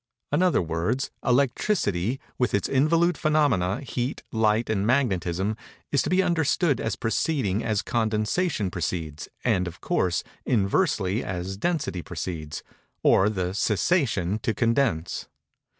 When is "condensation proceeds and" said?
7.83-9.67